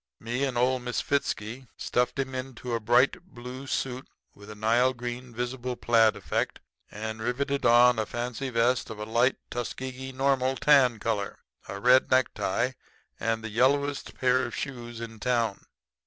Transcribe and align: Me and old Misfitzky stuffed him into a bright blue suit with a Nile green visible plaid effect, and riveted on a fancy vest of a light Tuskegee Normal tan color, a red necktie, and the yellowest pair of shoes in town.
Me 0.19 0.43
and 0.45 0.57
old 0.57 0.81
Misfitzky 0.81 1.67
stuffed 1.77 2.17
him 2.17 2.33
into 2.33 2.73
a 2.73 2.79
bright 2.79 3.21
blue 3.21 3.67
suit 3.67 4.07
with 4.33 4.49
a 4.49 4.55
Nile 4.55 4.95
green 4.95 5.31
visible 5.31 5.75
plaid 5.75 6.15
effect, 6.15 6.59
and 6.89 7.21
riveted 7.21 7.67
on 7.67 7.99
a 7.99 8.05
fancy 8.07 8.49
vest 8.49 8.89
of 8.89 8.97
a 8.97 9.05
light 9.05 9.35
Tuskegee 9.51 10.11
Normal 10.11 10.55
tan 10.55 10.97
color, 10.97 11.37
a 11.69 11.79
red 11.79 12.09
necktie, 12.09 12.71
and 13.19 13.43
the 13.43 13.49
yellowest 13.49 14.15
pair 14.15 14.43
of 14.43 14.55
shoes 14.55 14.99
in 14.99 15.19
town. 15.19 15.65